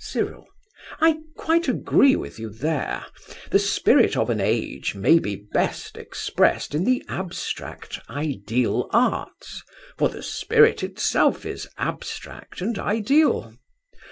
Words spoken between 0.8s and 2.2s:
I quite agree